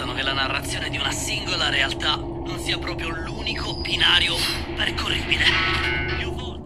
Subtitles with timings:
[0.00, 4.34] sospettano che la narrazione di una singola realtà non sia proprio l'unico binario
[4.74, 5.44] percorribile.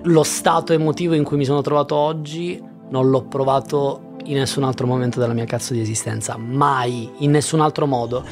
[0.03, 4.87] Lo stato emotivo in cui mi sono trovato oggi non l'ho provato in nessun altro
[4.87, 6.37] momento della mia cazzo di esistenza.
[6.37, 8.25] Mai, in nessun altro modo.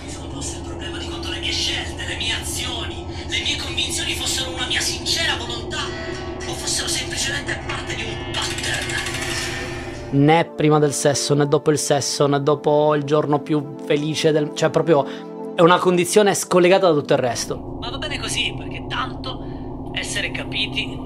[10.12, 14.50] Né prima del sesso, né dopo il sesso, né dopo il giorno più felice del...
[14.52, 15.06] Cioè proprio
[15.54, 17.78] è una condizione scollegata da tutto il resto.
[17.80, 20.98] Ma va bene così, perché tanto essere capiti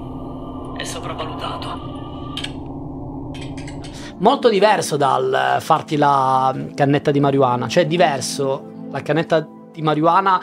[0.77, 1.95] è sopravvalutato.
[4.19, 7.67] Molto diverso dal farti la cannetta di marijuana.
[7.67, 8.75] Cioè è diverso.
[8.89, 10.41] La cannetta di marijuana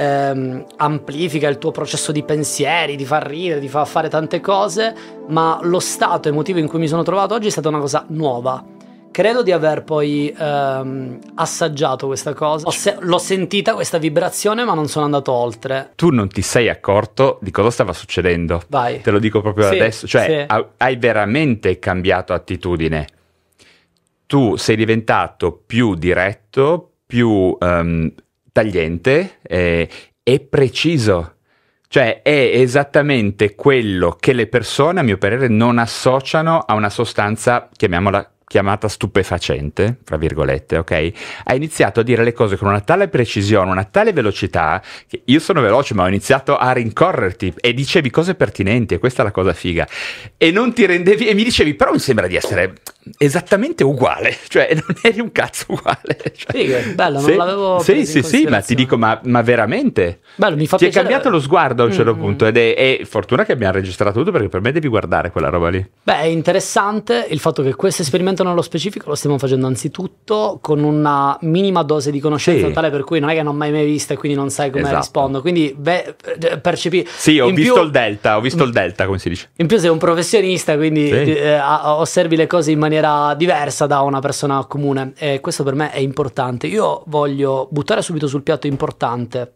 [0.00, 4.94] ehm, amplifica il tuo processo di pensieri, ti fa ridere, ti fa fare tante cose,
[5.28, 8.64] ma lo stato emotivo in cui mi sono trovato oggi è stata una cosa nuova.
[9.12, 12.70] Credo di aver poi ehm, assaggiato questa cosa.
[12.70, 15.92] Se- l'ho sentita questa vibrazione, ma non sono andato oltre.
[15.96, 18.62] Tu non ti sei accorto di cosa stava succedendo.
[18.68, 19.00] Vai.
[19.00, 20.44] Te lo dico proprio Sì, adesso, cioè sì.
[20.46, 23.06] ha- hai veramente cambiato attitudine.
[24.26, 28.12] Tu sei diventato più diretto, più ehm,
[28.52, 29.88] tagliente eh,
[30.22, 31.36] e preciso.
[31.88, 37.68] Cioè è esattamente quello che le persone, a mio parere, non associano a una sostanza,
[37.74, 41.12] chiamiamola chiamata stupefacente, fra virgolette, ok?
[41.44, 45.38] Ha iniziato a dire le cose con una tale precisione, una tale velocità, che io
[45.38, 49.30] sono veloce, ma ho iniziato a rincorrerti e dicevi cose pertinenti, e questa è la
[49.30, 49.86] cosa figa.
[50.36, 52.72] E non ti rendevi, e mi dicevi, però mi sembra di essere
[53.18, 55.98] esattamente uguale, cioè non eri un cazzo uguale.
[56.40, 60.20] Cioè, Figo, bello, non sì, l'avevo Sì, sì, sì, ma ti dico, ma, ma veramente?
[60.36, 62.18] Bello, mi fa Ti è piacere- cambiato lo sguardo a un certo Mm.
[62.18, 65.48] punto ed è, è fortuna che abbiamo registrato tutto perché per me devi guardare quella
[65.50, 65.86] roba lì.
[66.02, 70.82] Beh, è interessante il fatto che questo esperimento nello specifico lo stiamo facendo anzitutto con
[70.82, 72.72] una minima dose di conoscenza, Sì.
[72.72, 74.82] tale per cui non è che non mai mai vista e quindi non sai come
[74.82, 74.98] Esatto.
[74.98, 75.40] rispondo.
[75.40, 77.04] Quindi beh, eh.
[77.06, 79.50] Sì, ho in visto più- il delta, ho visto il delta, come si dice.
[79.56, 81.34] In più sei un professionista, quindi Sì.
[81.34, 85.90] eh, osservi le cose in maniera diversa da una persona comune e questo per me
[85.90, 86.66] è importante.
[86.66, 89.54] Io voglio buttare subito sul piatto importante.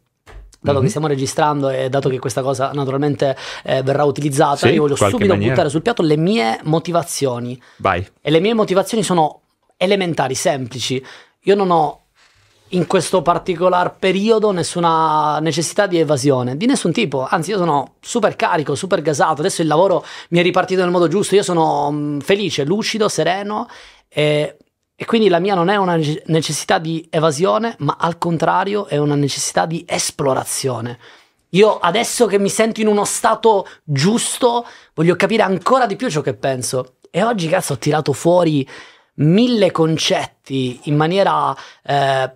[0.64, 0.82] Dato Mhm.
[0.84, 4.96] che stiamo registrando e dato che questa cosa naturalmente eh, verrà utilizzata, Sì, io voglio
[4.96, 5.50] subito maniera.
[5.52, 7.60] buttare sul piatto le mie motivazioni.
[7.76, 8.06] Vai.
[8.22, 9.40] E le mie motivazioni sono
[9.76, 11.04] elementari, semplici.
[11.42, 11.98] Io non ho
[12.68, 17.26] in questo particolar periodo nessuna necessità di evasione, di nessun tipo.
[17.28, 19.42] Anzi, io sono super carico, super gasato.
[19.42, 21.34] Adesso il lavoro mi è ripartito nel modo giusto.
[21.34, 23.68] Io sono mm, felice, lucido, sereno.
[24.08, 24.56] E,
[24.96, 28.96] e quindi la mia non è una nece- necessità di evasione, ma al contrario è
[28.96, 30.98] una necessità di esplorazione.
[31.50, 36.20] Io adesso che mi sento in uno stato giusto, voglio capire ancora di più ciò
[36.20, 36.94] che penso.
[37.10, 38.68] E oggi, cazzo, ho tirato fuori
[39.16, 42.30] mille concetti in maniera eh,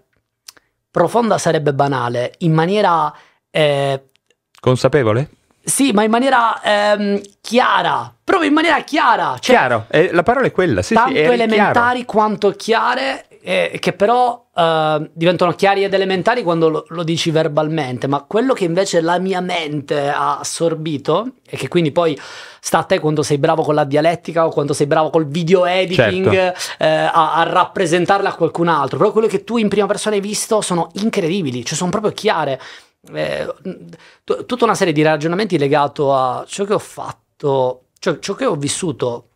[0.91, 3.13] profonda sarebbe banale, in maniera
[3.51, 4.03] eh,
[4.61, 5.29] Consapevole?
[5.69, 10.47] Sì, ma in maniera ehm, chiara, proprio in maniera chiara, cioè chiaro, eh, la parola
[10.47, 15.95] è quella, sì, tanto sì, elementari quanto chiare, eh, che però eh, diventano chiari ed
[15.95, 21.33] elementari quando lo, lo dici verbalmente, ma quello che invece la mia mente ha assorbito,
[21.47, 22.19] e che quindi poi
[22.61, 25.65] sta a te quando sei bravo con la dialettica o quando sei bravo col video
[25.65, 26.85] editing Certo.
[26.85, 30.21] eh, a, a rappresentarla a qualcun altro, però quello che tu in prima persona hai
[30.21, 32.61] visto sono incredibili, cioè sono proprio chiare.
[33.01, 33.55] Eh,
[34.25, 38.45] t- tutta una serie di ragionamenti legato a ciò che ho fatto, cioè ciò che
[38.45, 39.29] ho vissuto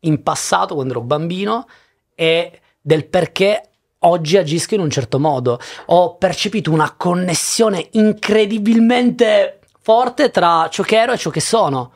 [0.00, 1.66] in passato quando ero bambino
[2.14, 3.68] e del perché
[4.00, 5.58] oggi agisco in un certo modo.
[5.86, 11.92] Ho percepito una connessione incredibilmente forte tra ciò che ero e ciò che sono.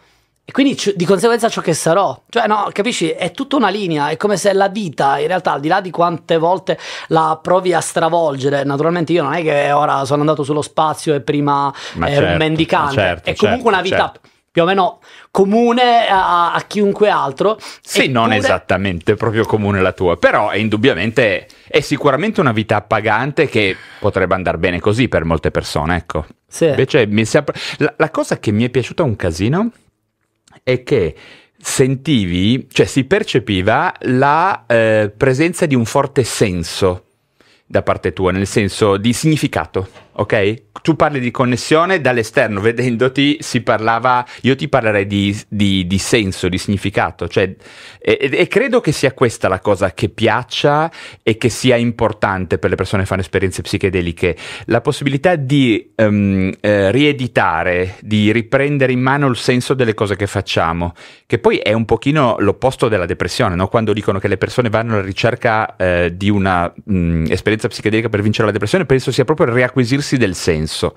[0.47, 2.23] E quindi di conseguenza ciò che sarò.
[2.29, 3.09] Cioè, no, capisci?
[3.09, 4.11] È tutta una linea.
[4.11, 6.79] È come se la vita, in realtà, al di là di quante volte
[7.09, 11.23] la provi a stravolgere, naturalmente io non è che ora sono andato sullo spazio e
[11.23, 12.95] prima Ma ero certo, mendicante.
[12.95, 14.29] certo, è comunque certo, una vita certo.
[14.51, 14.99] più o meno
[15.31, 17.59] comune a, a chiunque altro.
[17.81, 22.77] Sì, non Eppure- esattamente proprio comune la tua, però è indubbiamente, è sicuramente una vita
[22.77, 26.27] appagante che potrebbe andare bene così per molte persone, ecco.
[26.47, 26.67] Sì.
[26.67, 29.71] Invece mi si app- la, la cosa che mi è piaciuta un casino
[30.65, 31.15] è che
[31.57, 37.05] sentivi, cioè si percepiva la eh, presenza di un forte senso
[37.67, 40.04] da parte tua, nel senso di significato.
[40.15, 40.63] Ok?
[40.83, 46.49] Tu parli di connessione, dall'esterno vedendoti si parlava, io ti parlerei di, di, di senso,
[46.49, 47.55] di significato, cioè,
[47.99, 50.91] e, e, credo che sia questa la cosa che piaccia
[51.23, 56.53] e che sia importante per le persone che fanno esperienze psichedeliche, la possibilità di um,
[56.61, 60.93] eh, rieditare, di riprendere in mano il senso delle cose che facciamo,
[61.25, 63.69] che poi è un pochino l'opposto della depressione, no?
[63.69, 66.71] quando dicono che le persone vanno alla ricerca eh, di una
[67.29, 69.53] esperienza psichedelica per vincere la depressione, penso sia proprio il
[70.05, 70.95] riacquisirsi del senso,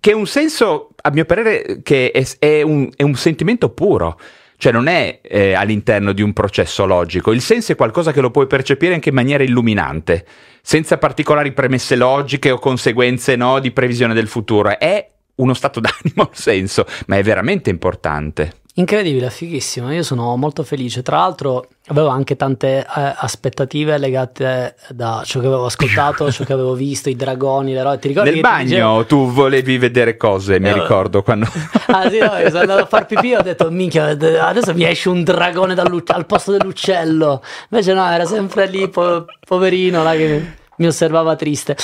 [0.00, 4.18] che è un senso, a mio parere, che è, è, un, è un, sentimento puro.
[4.58, 8.30] Cioè non è eh, all'interno di un processo logico, il senso è qualcosa che lo
[8.30, 10.24] puoi percepire anche in maniera illuminante,
[10.62, 16.30] senza particolari premesse logiche o conseguenze no, di previsione del futuro, è uno stato d'animo
[16.32, 18.64] il senso, ma è veramente importante.
[18.78, 19.90] Incredibile, fighissimo.
[19.90, 21.00] Io sono molto felice.
[21.00, 26.52] Tra l'altro, avevo anche tante eh, aspettative legate da ciò che avevo ascoltato, ciò che
[26.52, 27.98] avevo visto, i dragoni, le robe.
[27.98, 28.30] Ti ricordi?
[28.32, 29.06] Nel bagno dicevo...
[29.06, 31.46] tu volevi vedere cose, mi eh, ricordo quando.
[31.88, 33.32] ah, sì, no, sono andato a far pipì.
[33.32, 37.42] Ho detto, minchia, adesso mi esce un dragone al posto dell'uccello.
[37.70, 41.78] Invece, no, era sempre lì, po- poverino, là, che mi osservava triste.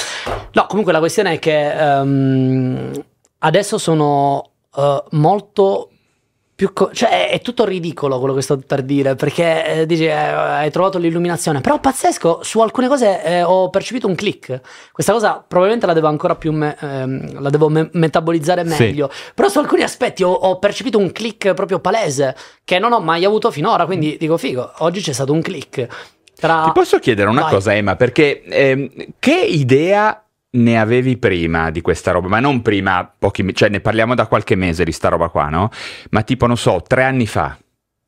[0.53, 2.91] No, comunque la questione è che um,
[3.39, 5.87] adesso sono uh, molto
[6.73, 10.71] co- cioè è, tutto ridicolo quello che sto per dire perché eh, dici eh, hai
[10.71, 11.61] trovato l'illuminazione.
[11.61, 14.61] Però pazzesco su alcune cose eh, ho percepito un click.
[14.93, 19.11] Questa cosa probabilmente la devo ancora più me- ehm, la devo me- metabolizzare meglio.
[19.13, 19.33] Sì.
[19.35, 23.25] però su alcuni aspetti ho, ho, percepito un click proprio palese che non ho mai
[23.25, 25.87] avuto finora quindi dico figo oggi c'è stato un click.
[26.35, 26.63] Tra...
[26.65, 27.51] ti posso chiedere una Vai.
[27.53, 27.95] cosa Emma?
[27.95, 33.69] Perché ehm, che idea ne avevi prima di questa roba, ma non prima, pochi, cioè
[33.69, 35.71] ne parliamo da qualche mese di sta roba qua, no?
[36.11, 37.57] Ma tipo, non so, tre anni fa.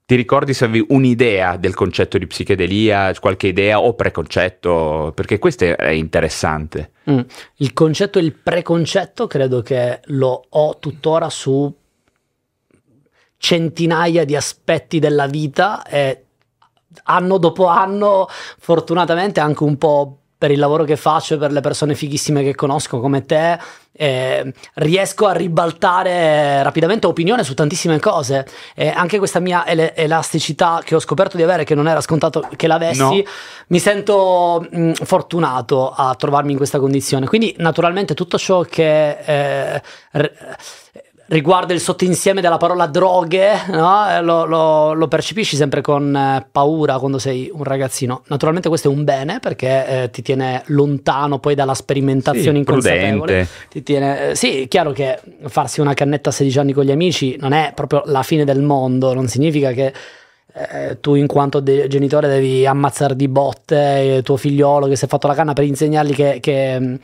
[0.06, 5.12] Ti ricordi se avevi un'idea del concetto di psichedelia, qualche idea o preconcetto?
[5.14, 6.90] Perché questo è interessante.
[7.10, 7.20] Mm.
[7.56, 11.74] Il concetto e il preconcetto credo che lo ho tuttora su
[13.38, 16.24] centinaia di aspetti della vita e
[17.04, 18.26] anno dopo anno,
[18.58, 22.54] fortunatamente anche un po' per il lavoro che faccio e per le persone fighissime che
[22.54, 23.58] conosco come te,
[23.96, 28.46] eh, riesco a ribaltare rapidamente opinione su tantissime cose.
[28.74, 32.46] E anche questa mia el- elasticità che ho scoperto di avere, che non era scontato
[32.56, 33.22] che l'avessi, no.
[33.68, 37.26] mi sento mh, fortunato a trovarmi in questa condizione.
[37.26, 39.10] Quindi, naturalmente, tutto ciò che.
[39.18, 39.82] Eh,
[40.12, 40.32] r-
[41.26, 44.08] riguarda il sottoinsieme della parola droghe, no?
[44.10, 48.22] Eh, lo, lo, lo, percepisci sempre con eh, paura quando sei un ragazzino.
[48.26, 53.48] Naturalmente questo è un bene perché eh, ti tiene lontano poi dalla sperimentazione sì, inconsapevole.
[53.70, 56.92] Ti tiene, eh, sì, è chiaro che farsi una cannetta a 16 anni con gli
[56.92, 59.92] amici non è proprio la fine del mondo, non significa che
[60.56, 65.08] eh, tu in quanto de- genitore devi ammazzare di botte tuo figliolo che si è
[65.08, 66.98] fatto la canna per insegnargli che, che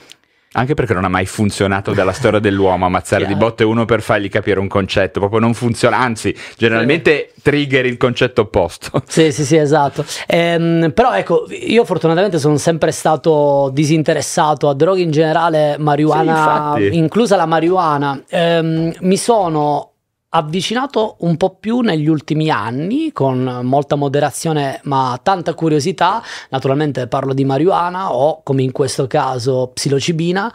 [0.53, 4.29] anche perché non ha mai funzionato dalla storia dell'uomo ammazzare di botte uno per fargli
[4.29, 7.43] capire un concetto, proprio non funziona, anzi, generalmente sì.
[7.43, 9.03] trigger il concetto opposto.
[9.11, 10.05] Sì, sì, sì, esatto.
[10.27, 16.97] Ehm, però ecco, io fortunatamente sono sempre stato disinteressato a droghe in generale, marijuana, sì,
[16.97, 18.23] inclusa la marijuana.
[18.29, 19.90] Ehm, mi sono
[20.31, 26.23] avvicinato un po' più negli ultimi anni con molta moderazione ma tanta curiosità.
[26.51, 30.53] Naturalmente parlo di marijuana o come in questo caso psilocibina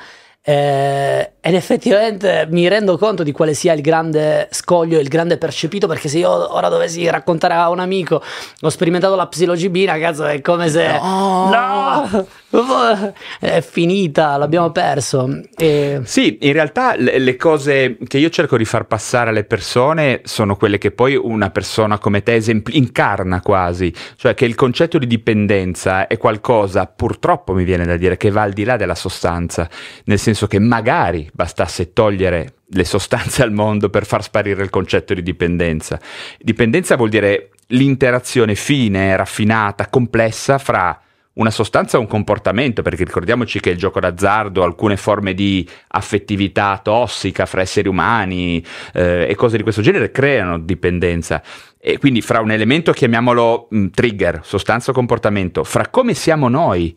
[0.48, 5.88] eh, ed effettivamente mi rendo conto di quale sia il grande scoglio, il grande percepito,
[5.88, 8.22] perché se io ora dovessi raccontare a un amico
[8.62, 10.88] ho sperimentato la psilogibina, cazzo, è come se...
[10.88, 11.50] No!
[11.50, 12.36] no!
[13.40, 15.42] È finita, l'abbiamo perso.
[15.58, 16.02] E...
[16.04, 20.56] Sì, in realtà le, le cose che io cerco di far passare alle persone sono
[20.56, 25.08] quelle che poi una persona come te esempl- incarna quasi, cioè che il concetto di
[25.08, 29.68] dipendenza è qualcosa, purtroppo mi viene da dire, che va al di là della sostanza,
[30.06, 35.14] nel senso che magari bastasse togliere le sostanze al mondo per far sparire il concetto
[35.14, 36.00] di dipendenza.
[36.40, 41.00] Dipendenza vuol dire l'interazione fine, raffinata, complessa fra
[41.36, 46.80] una sostanza o un comportamento, perché ricordiamoci che il gioco d'azzardo, alcune forme di affettività
[46.82, 48.64] tossica fra esseri umani
[48.94, 51.42] eh, e cose di questo genere creano dipendenza.
[51.78, 56.96] E quindi fra un elemento, chiamiamolo mh, trigger, sostanza o comportamento, fra come siamo noi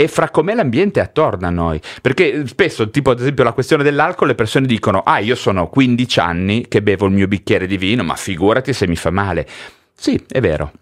[0.00, 1.78] e fra com'è l'ambiente attorno a noi.
[2.00, 6.20] Perché spesso, tipo ad esempio la questione dell'alcol, le persone dicono, ah io sono 15
[6.20, 9.46] anni che bevo il mio bicchiere di vino, ma figurati se mi fa male.
[9.92, 10.72] Sì, è vero.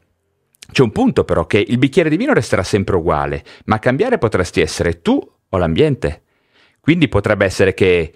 [0.70, 4.60] C'è un punto però che il bicchiere di vino resterà sempre uguale, ma cambiare potresti
[4.60, 6.22] essere tu o l'ambiente.
[6.78, 8.12] Quindi potrebbe essere che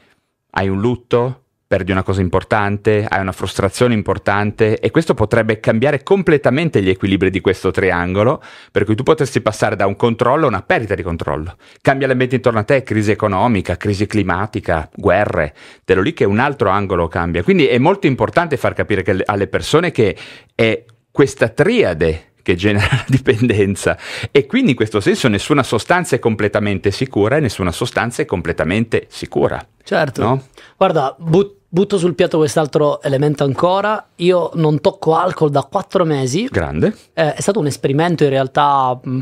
[0.50, 1.41] hai un lutto,
[1.72, 7.30] perdi una cosa importante, hai una frustrazione importante e questo potrebbe cambiare completamente gli equilibri
[7.30, 11.02] di questo triangolo, per cui tu potresti passare da un controllo a una perdita di
[11.02, 11.56] controllo.
[11.80, 16.40] Cambia l'ambiente intorno a te, crisi economica, crisi climatica, guerre, te lo lì che un
[16.40, 17.42] altro angolo cambia.
[17.42, 20.14] Quindi è molto importante far capire alle persone che
[20.54, 23.96] è questa triade che genera la dipendenza
[24.30, 29.06] e quindi in questo senso nessuna sostanza è completamente sicura e nessuna sostanza è completamente
[29.08, 29.66] sicura.
[29.82, 30.22] Certo.
[30.22, 30.42] No?
[30.76, 34.08] Guarda, but- butto sul piatto quest'altro elemento ancora.
[34.16, 36.44] Io non tocco alcol da quattro mesi.
[36.44, 36.94] Grande.
[37.14, 39.00] Eh, è stato un esperimento in realtà...
[39.02, 39.20] Mh,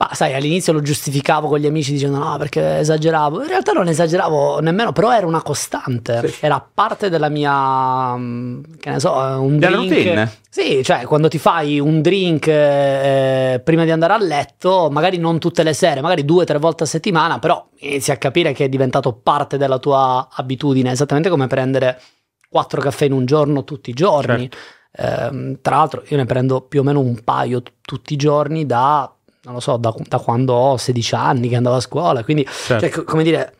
[0.00, 3.42] ma sai, all'inizio lo giustificavo con gli amici dicendo no perché esageravo.
[3.42, 6.26] In realtà non esageravo nemmeno, però era una costante.
[6.26, 6.46] Sì.
[6.46, 9.92] Era parte della mia, mm, che ne so, eh, un della drink.
[9.92, 10.32] routine.
[10.48, 15.38] Sì, cioè quando ti fai un drink eh, prima di andare a letto, magari non
[15.38, 18.64] tutte le sere, magari due o tre volte a settimana, però inizi a capire che
[18.64, 22.00] è diventato parte della tua abitudine, esattamente come prendere
[22.48, 24.48] quattro caffè in un giorno tutti i giorni.
[24.50, 24.78] Certo.
[24.92, 28.66] Eh, tra l'altro io ne prendo più o meno un paio t- tutti i giorni
[28.66, 32.46] da non lo so, da, da, quando ho 16 anni che andavo a scuola, quindi,
[32.46, 32.88] certo.
[32.88, 33.54] cioè, come dire,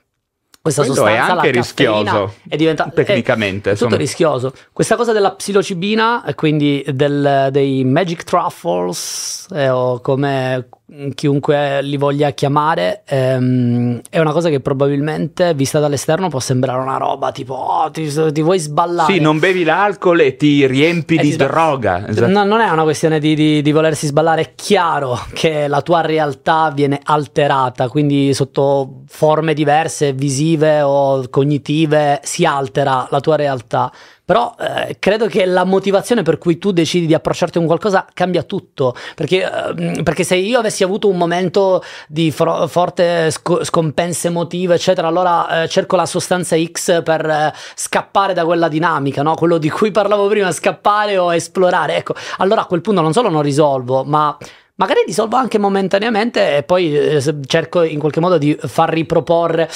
[0.62, 5.32] questa Quello sostanza è anche rischioso è diventata tecnicamente è tutto rischioso questa cosa della
[5.32, 10.68] psilocibina quindi del, dei magic truffles eh, o come
[11.14, 16.96] chiunque li voglia chiamare ehm, è una cosa che probabilmente vista dall'esterno può sembrare una
[16.96, 21.22] roba tipo oh, ti, ti vuoi sballare sì non bevi l'alcol e ti riempi Eh,
[21.22, 22.28] di sba- droga esatto.
[22.30, 26.00] No, non è una questione di, di- di volersi sballare, è chiaro che la tua
[26.00, 33.90] realtà viene alterata, quindi sotto forme diverse, visive o cognitive, si altera la tua realtà.
[34.30, 38.06] Però eh, credo che la motivazione per cui tu decidi di approcciarti a un qualcosa
[38.14, 38.94] cambia tutto.
[39.16, 44.74] Perché, ehm, perché se io avessi avuto un momento di fro- forte sco- scompensa emotiva,
[44.74, 49.34] eccetera, allora eh, cerco la sostanza X per eh, scappare da quella dinamica, no?
[49.34, 51.96] quello di cui parlavo prima, scappare o esplorare.
[51.96, 54.38] Ecco, allora a quel punto non solo non risolvo, ma
[54.76, 59.68] magari risolvo anche momentaneamente e poi eh, cerco in qualche modo di far riproporre.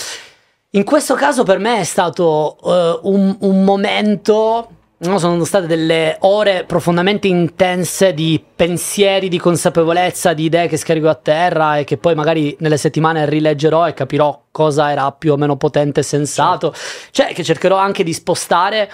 [0.74, 6.16] In questo caso per me è stato eh, un, un momento, no, sono state delle
[6.22, 11.96] ore profondamente intense di pensieri, di consapevolezza, di idee che scarico a terra e che
[11.96, 16.74] poi magari nelle settimane rileggerò e capirò cosa era più o meno potente e sensato.
[17.12, 18.90] Cioè che cercherò anche di spostare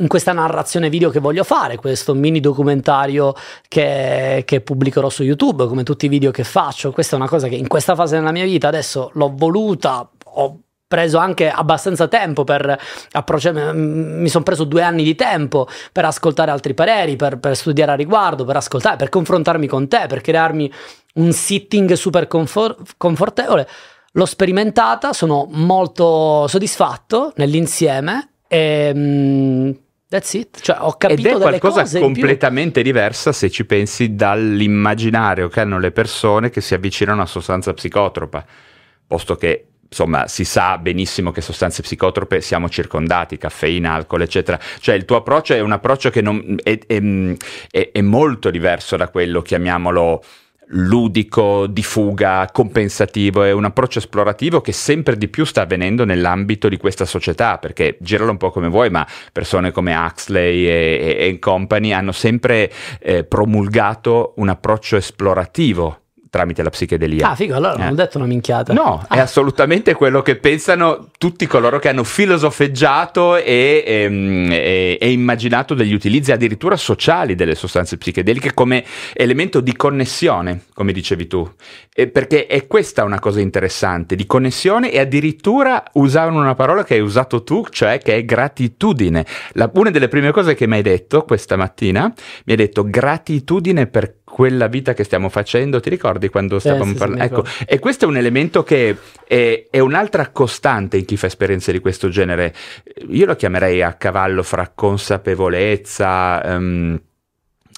[0.00, 3.34] in questa narrazione video che voglio fare, questo mini documentario
[3.68, 6.92] che, che pubblicherò su YouTube, come tutti i video che faccio.
[6.92, 10.58] Questa è una cosa che in questa fase della mia vita adesso l'ho voluta, ho
[10.92, 12.78] preso anche abbastanza tempo per
[13.12, 17.92] approcciare, mi sono preso due anni di tempo per ascoltare altri pareri, per, per studiare
[17.92, 20.70] a riguardo, per ascoltare, per confrontarmi con te, per crearmi
[21.14, 23.66] un sitting super confor- confortevole.
[24.12, 29.70] L'ho sperimentata, sono molto soddisfatto nell'insieme e mm,
[30.10, 30.60] that's it.
[30.60, 35.90] Cioè, ho capito Ed è qualcosa completamente diversa se ci pensi dall'immaginario che hanno le
[35.90, 38.44] persone che si avvicinano a sostanza psicotropa,
[39.06, 44.58] posto che insomma si sa benissimo che sostanze psicotrope siamo circondati, caffeina, alcol, eccetera.
[44.80, 47.36] Cioè il tuo approccio è un approccio che non- è, è-
[47.92, 50.22] è- molto diverso da quello, chiamiamolo
[50.74, 56.70] ludico, di fuga, compensativo, è un approccio esplorativo che sempre di più sta avvenendo nell'ambito
[56.70, 61.26] di questa società, perché giralo un po' come vuoi, ma persone come Huxley e, e-
[61.28, 66.01] e company hanno sempre eh, promulgato un approccio esplorativo
[66.32, 67.28] tramite la psichedelia.
[67.28, 67.90] Ah, figo, allora non Eh.
[67.90, 68.72] ho detto una minchiata.
[68.72, 69.22] No, è Ah.
[69.24, 75.92] assolutamente quello che pensano tutti coloro che hanno filosofeggiato e, ehm, e- e immaginato degli
[75.92, 81.46] utilizzi addirittura sociali delle sostanze psichedeliche come elemento di connessione, come dicevi tu.
[81.94, 86.94] E perché è questa una cosa interessante, di connessione e addirittura usavano una parola che
[86.94, 89.26] hai usato tu, cioè che è gratitudine.
[89.52, 93.86] La- una delle prime cose che mi hai detto questa mattina, mi hai detto gratitudine
[93.86, 97.22] per quella vita che stiamo facendo, ti ricordi quando Sì, stavamo sì, sì, parlando?
[97.22, 98.96] mi ecco, e questo è un elemento che
[99.26, 102.54] è, è un'altra costante in chi fa esperienze di questo genere.
[103.10, 107.00] Io lo chiamerei a cavallo fra consapevolezza, ehm,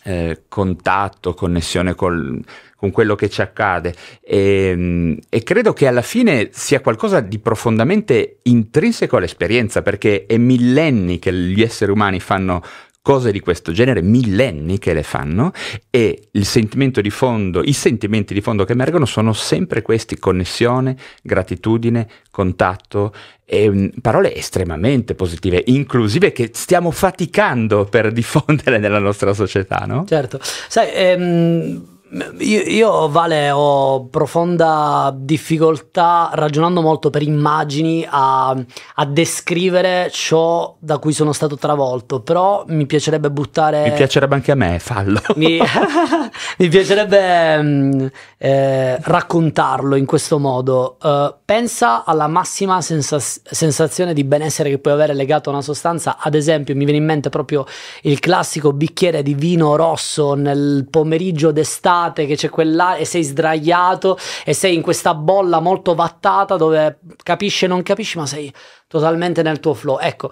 [0.05, 2.41] eh, contatto, connessione col-
[2.77, 3.95] con quello che ci accade.
[4.21, 11.19] E, e credo che alla fine sia qualcosa di profondamente intrinseco all'esperienza, perché è millenni
[11.19, 12.63] che gli esseri umani fanno
[13.05, 15.53] cose di questo genere, millenni che le fanno,
[15.91, 20.97] e il sentimento di fondo, i sentimenti di fondo che emergono sono sempre questi: connessione,
[21.23, 23.13] gratitudine, contatto,
[23.45, 30.07] e mm, parole estremamente positive, inclusive che stiamo faticando per diffondere nella nostra società, no?
[30.09, 31.94] Certo, sai, ehm,
[32.39, 40.99] Io, io, Vale, ho profonda difficoltà ragionando molto per immagini a, a, descrivere ciò da
[40.99, 43.89] cui sono stato travolto, però mi piacerebbe buttare...
[43.89, 45.21] Mi piacerebbe anche a me, fallo.
[45.37, 45.59] Mi,
[46.59, 50.99] mi piacerebbe mh, eh, raccontarlo in questo modo.
[51.01, 56.19] Uh, pensa alla massima sensa- sensazione di benessere che puoi avere legato a una sostanza,
[56.21, 57.65] ad esempio mi viene in mente proprio
[58.03, 63.23] il classico bicchiere di vino rosso nel pomeriggio d'estate estate che c'è quella e sei
[63.23, 68.53] sdraiato e sei in questa bolla molto vattata dove capisci e non capisci ma sei
[68.87, 69.99] totalmente nel tuo flow.
[70.01, 70.31] Ecco,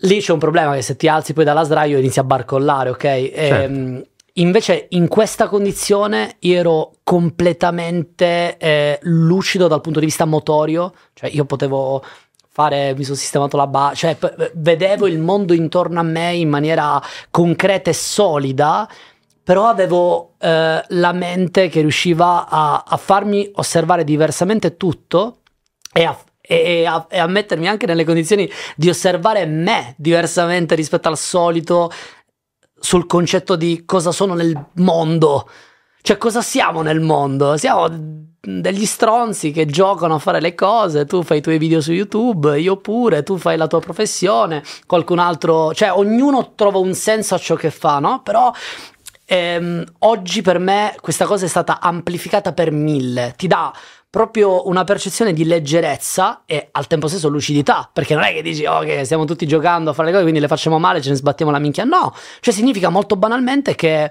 [0.00, 3.00] lì c'è un problema che se ti alzi poi dalla sdraio inizi a barcollare, ok?
[3.00, 3.36] Certo.
[3.36, 10.24] E, ehm, invece in questa condizione io ero completamente eh, lucido dal punto di vista
[10.24, 12.02] motorio, cioè io potevo
[12.50, 16.48] fare, mi sono sistemato la base, cioè p- vedevo il mondo intorno a me in
[16.48, 18.88] maniera concreta e solida
[19.48, 25.38] però avevo eh, la mente che riusciva a, a, farmi osservare diversamente tutto
[25.90, 31.08] e a, e, a, e a mettermi anche nelle condizioni di osservare me diversamente rispetto
[31.08, 31.90] al solito
[32.78, 35.48] sul concetto di cosa sono nel mondo.
[36.02, 37.56] Cioè, cosa siamo nel mondo?
[37.56, 37.88] Siamo
[38.40, 42.60] degli stronzi che giocano a fare le cose, tu fai i tuoi video su YouTube,
[42.60, 47.38] io pure, tu fai la tua professione, qualcun altro, cioè ognuno trova un senso a
[47.38, 48.20] ciò che fa, no?
[48.22, 48.52] Però
[49.30, 53.72] ehm, oggi per me questa cosa è stata amplificata per mille, ti dà
[54.10, 58.64] proprio una percezione di leggerezza e al tempo stesso lucidità, perché non è che dici
[58.64, 61.52] oh, stiamo tutti giocando a fare le cose quindi le facciamo male, ce ne sbattiamo
[61.52, 64.10] la minchia, no, cioè significa molto banalmente che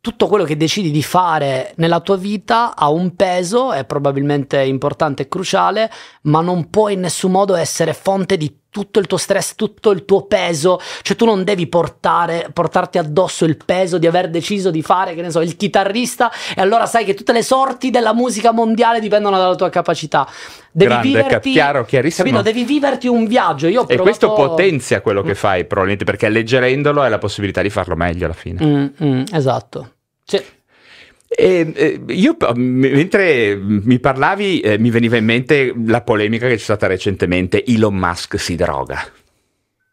[0.00, 5.24] tutto quello che decidi di fare nella tua vita ha un peso, è probabilmente importante
[5.24, 5.90] e cruciale,
[6.22, 10.04] ma non può in nessun modo essere fonte di tutto il tuo stress, tutto il
[10.04, 14.82] tuo peso, cioè tu non devi portare, portarti addosso il peso di aver deciso di
[14.82, 18.52] fare, che ne so, il chitarrista e allora sai che tutte le sorti della musica
[18.52, 20.26] mondiale dipendono dalla tua capacità.
[20.72, 22.24] Devi Grande, viverti, chiaro, chiarissimo.
[22.24, 22.42] Capito?
[22.42, 23.66] Devi viverti un viaggio.
[23.66, 23.92] Io provato...
[23.92, 25.34] E questo potenzia quello che mm.
[25.34, 28.64] fai, probabilmente, perché alleggerendolo hai la possibilità di farlo meglio alla fine.
[28.64, 29.94] Mm, mm, esatto.
[30.24, 30.40] Sì.
[31.32, 36.60] E, eh, io mentre mi parlavi eh, mi veniva in mente la polemica che c'è
[36.60, 39.00] stata recentemente Elon Musk si droga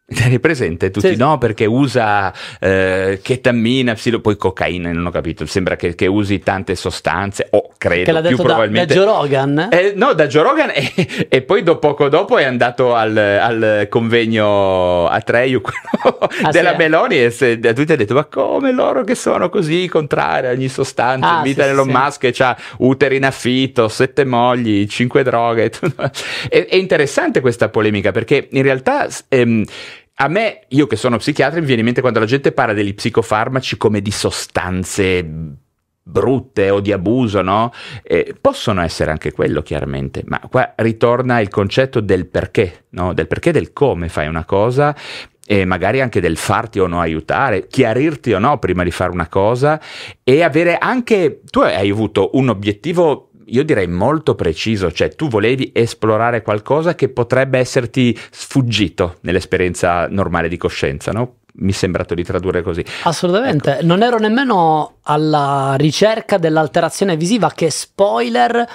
[0.14, 1.16] Tieni presente tutti, sì.
[1.16, 1.36] no?
[1.36, 5.44] Perché usa eh, ketamina, psilo, poi cocaina, non ho capito.
[5.44, 8.04] Sembra che, che usi tante sostanze, o oh, credo.
[8.04, 8.94] Che l'ha detto più da, probabilmente...
[8.94, 9.68] da Joe Rogan?
[9.70, 13.86] Eh, no, da Joe Rogan e, e poi do, poco dopo è andato al, al
[13.90, 15.60] convegno a Treiu
[16.00, 16.78] ah, della sì, eh.
[16.78, 20.52] Meloni e se, a tutti ha detto ma come loro che sono così contrari a
[20.52, 21.92] ogni sostanza, ah, vita sì, Elon sì.
[21.92, 25.70] Musk che ha uteri in affitto, sette mogli, cinque droghe.
[26.48, 29.06] è, è interessante questa polemica perché in realtà...
[29.28, 29.66] Ehm,
[30.20, 32.92] a me, io che sono psichiatra, mi viene in mente quando la gente parla degli
[32.92, 35.24] psicofarmaci come di sostanze
[36.02, 37.72] brutte o di abuso, no?
[38.02, 43.12] Eh, possono essere anche quello, chiaramente, ma qua ritorna il concetto del perché, no?
[43.12, 44.96] Del perché del come fai una cosa
[45.50, 49.28] e magari anche del farti o no aiutare, chiarirti o no prima di fare una
[49.28, 49.80] cosa
[50.22, 55.70] e avere anche, tu hai avuto un obiettivo io direi molto preciso, cioè tu volevi
[55.74, 61.36] esplorare qualcosa che potrebbe esserti sfuggito nell'esperienza normale di coscienza, no?
[61.60, 62.84] Mi è sembrato di tradurre così.
[63.02, 63.86] Assolutamente, ecco.
[63.86, 68.66] non ero nemmeno alla ricerca dell'alterazione visiva che spoiler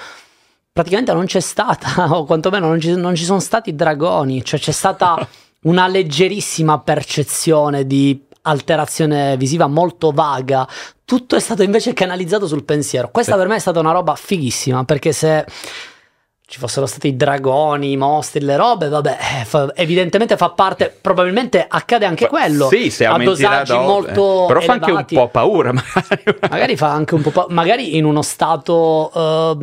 [0.74, 4.72] praticamente non c'è stata, o quantomeno non ci, non ci sono stati dragoni, cioè c'è
[4.72, 5.26] stata
[5.62, 10.66] una leggerissima percezione di alterazione visiva molto vaga,
[11.04, 13.10] tutto è stato invece canalizzato sul pensiero.
[13.10, 13.38] Questa sì.
[13.38, 15.44] per me è stata una roba fighissima, perché se
[16.46, 20.94] ci fossero stati i dragoni, i mostri, le robe, vabbè, eh, fa, evidentemente fa parte,
[21.00, 22.68] probabilmente accade anche quello.
[22.68, 24.66] Sì, se a dosaggi dose, molto eh, Però elevati.
[24.66, 26.38] fa anche un po' paura, magari.
[26.50, 29.56] magari fa anche un po' paura, magari in uno stato uh,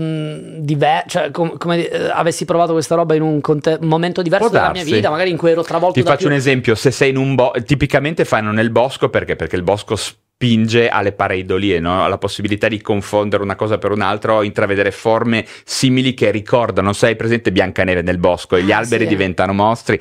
[0.58, 4.72] diverso, cioè com- come uh, avessi provato questa roba in un conte- momento diverso della
[4.72, 6.28] mia vita, magari in cui ero travolto Ti faccio più...
[6.30, 9.36] un esempio, se sei in un bosco, tipicamente fanno nel bosco perché?
[9.36, 9.96] Perché il bosco
[10.42, 12.04] spinge alle pareidolie, no?
[12.04, 17.16] alla possibilità di confondere una cosa per un'altra o intravedere forme simili che ricordano, sai
[17.16, 19.10] presente Biancaneve nel bosco e gli ah, alberi sì.
[19.10, 20.00] diventano mostri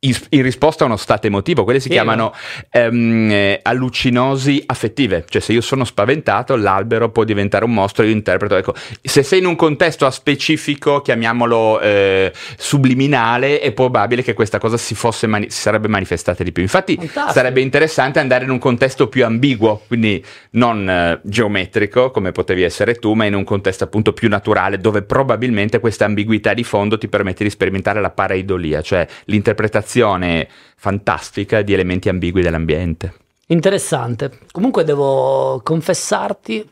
[0.00, 2.32] in risposta a uno stato emotivo, quelle si sì, chiamano
[2.70, 8.12] ehm, eh, allucinosi affettive, cioè se io sono spaventato l'albero può diventare un mostro, io
[8.12, 14.58] interpreto, ecco, se sei in un contesto specifico, chiamiamolo eh, subliminale, è probabile che questa
[14.58, 16.62] cosa si, mani- si sarebbe manifestata di più.
[16.62, 17.32] Infatti Fantastico.
[17.32, 22.94] sarebbe interessante andare in un contesto più ambiguo, quindi non eh, geometrico come potevi essere
[22.94, 27.08] tu, ma in un contesto appunto più naturale, dove probabilmente questa ambiguità di fondo ti
[27.08, 29.86] permette di sperimentare la pareidolia, cioè l'interpretazione
[30.76, 33.14] fantastica di elementi ambigui dell'ambiente.
[33.46, 34.40] Interessante.
[34.50, 36.68] Comunque devo confessarti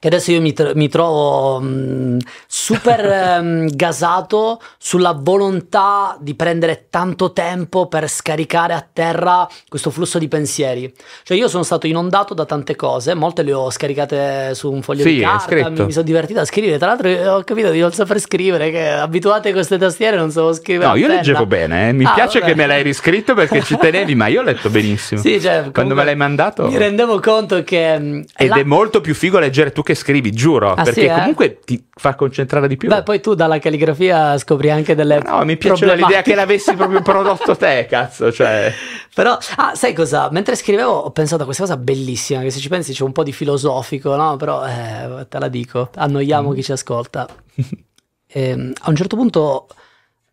[0.00, 6.86] che adesso io mi, tro- mi trovo mh, super um, gasato sulla volontà di prendere
[6.88, 10.90] tanto tempo per scaricare a terra questo flusso di pensieri.
[11.22, 15.02] Cioè io sono stato inondato da tante cose, molte le ho scaricate su un foglio
[15.02, 17.92] Sì, di carta, mi, mi sono divertito a scrivere, tra l'altro ho capito di non
[17.92, 20.88] saper scrivere, che abituate a queste tastiere non so scrivere.
[20.88, 21.16] No, io penna.
[21.18, 21.92] leggevo bene, eh.
[21.92, 22.52] mi Ah, piace vabbè.
[22.52, 25.20] che me l'hai riscritto perché ci tenevi, ma io ho letto benissimo.
[25.20, 26.66] Sì, cioè, Quando me l'hai mandato...
[26.68, 27.98] Mi rendevo conto che...
[27.98, 31.06] mh, Ed la- è molto più figo leggere tu che scrivi, giuro, Ah, perché sì,
[31.06, 31.14] eh?
[31.14, 32.88] comunque ti fa concentrare di più.
[32.88, 37.02] Beh, poi tu dalla calligrafia scopri anche delle No, mi piaceva l'idea che l'avessi proprio
[37.02, 38.72] prodotto te, cazzo, cioè...
[39.14, 40.28] Però, ah, sai cosa?
[40.30, 43.22] Mentre scrivevo ho pensato a questa cosa bellissima, che se ci pensi c'è un po'
[43.24, 44.36] di filosofico, no?
[44.36, 47.26] Però, eh, te la dico, annoiamo chi ci ascolta.
[48.32, 49.66] Ehm, a un certo punto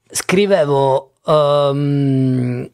[0.08, 2.70] scrivevo ehm,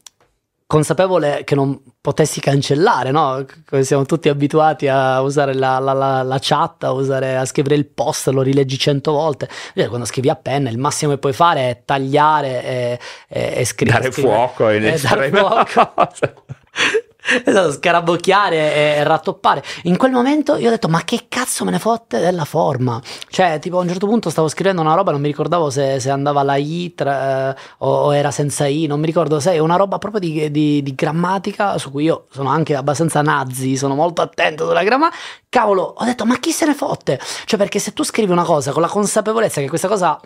[0.68, 3.46] consapevole che non potessi cancellare, no?
[3.66, 7.76] Come siamo tutti abituati a usare la, la- la- la chat, a, usare, a scrivere
[7.76, 9.48] il post, lo rileggi cento volte.
[9.74, 14.00] Quando scrivi a penna, il massimo che puoi fare è tagliare e, e, e scrivere.
[14.00, 14.36] Dare scrivere.
[14.36, 15.94] fuoco in Eh, dare fuoco.
[17.46, 19.64] Esatto, scarabocchiare e rattoppare.
[19.84, 23.02] In quel momento io ho detto: Ma che cazzo me ne fotte della forma?
[23.30, 26.10] Cioè, tipo, a un certo punto stavo scrivendo una roba, non mi ricordavo se, se
[26.10, 29.40] andava la I tra- eh, o, o era senza I, non mi ricordo.
[29.40, 33.78] Sai, una roba proprio di, di- di grammatica su cui io sono anche abbastanza nazi,
[33.78, 35.18] sono molto attento sulla grammatica.
[35.50, 37.20] Cavolo, ho detto: Ma chi se ne fotte?
[37.46, 40.20] Cioè, perché se tu scrivi una cosa con la consapevolezza che questa cosa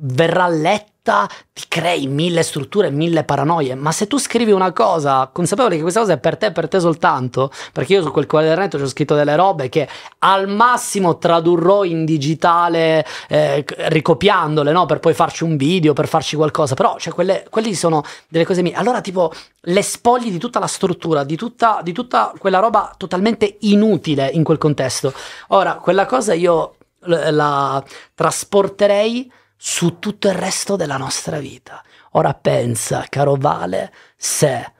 [0.00, 5.76] verrà letta, ti crei mille strutture, mille paranoie, ma se tu scrivi una cosa consapevole
[5.76, 8.84] che questa cosa è per te per te soltanto, perché io su quel quadernetto ci
[8.84, 14.86] ho scritto delle robe che al massimo tradurrò in digitale eh, ricopiandole, no?
[14.86, 18.62] per poi farci un video, per farci qualcosa, però cioè, quelle, quelli sono delle cose
[18.62, 18.74] mie.
[18.74, 19.32] Allora tipo
[19.62, 24.44] le spogli di tutta la struttura, di tutta, di tutta quella roba totalmente inutile in
[24.44, 25.12] quel contesto.
[25.48, 27.82] Ora, quella cosa io la
[28.14, 31.82] trasporterei su tutto il resto della nostra vita.
[32.12, 34.72] Ora pensa, caro Vale, se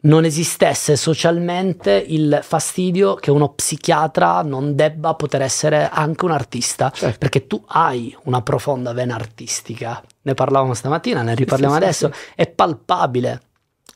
[0.00, 6.92] non esistesse socialmente il fastidio che uno psichiatra non debba poter essere anche un artista,
[6.94, 7.18] Certo.
[7.18, 10.00] perché tu hai una profonda vena artistica.
[10.22, 13.40] Ne parlavamo stamattina, ne riparliamo sì, sì, adesso, è palpabile.